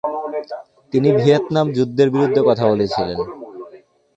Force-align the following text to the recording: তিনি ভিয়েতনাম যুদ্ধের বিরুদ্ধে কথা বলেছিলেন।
তিনি 0.93 1.09
ভিয়েতনাম 1.19 1.67
যুদ্ধের 1.77 2.09
বিরুদ্ধে 2.13 2.41
কথা 2.49 2.65
বলেছিলেন। 2.71 3.19